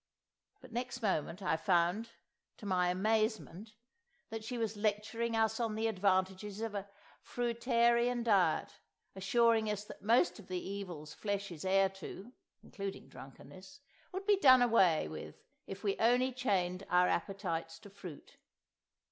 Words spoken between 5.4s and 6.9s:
on the advantages of a